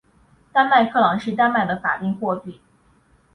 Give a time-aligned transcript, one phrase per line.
[0.51, 2.59] 丹麦克朗是丹麦的法定货币。